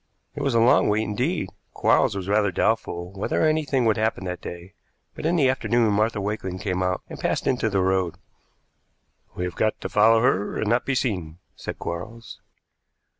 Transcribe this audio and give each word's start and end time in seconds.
It 0.33 0.41
was 0.41 0.55
a 0.55 0.59
long 0.59 0.89
wait 0.89 1.03
indeed, 1.03 1.49
Quarles 1.75 2.15
was 2.15 2.27
rather 2.27 2.51
doubtful 2.51 3.11
whether 3.11 3.43
anything 3.45 3.85
would 3.85 3.97
happen 3.97 4.25
that 4.25 4.41
day 4.41 4.73
but 5.13 5.27
in 5.27 5.35
the 5.35 5.47
afternoon 5.47 5.93
Martha 5.93 6.19
Wakeling 6.19 6.57
came 6.57 6.81
out 6.81 7.03
and 7.07 7.19
passed 7.19 7.45
into 7.45 7.69
the 7.69 7.81
road. 7.81 8.15
"We 9.35 9.43
have 9.43 9.53
got 9.53 9.79
to 9.79 9.89
follow 9.89 10.21
her 10.23 10.57
and 10.59 10.67
not 10.67 10.87
be 10.87 10.95
seen," 10.95 11.37
said 11.55 11.77
Quarles. 11.77 12.41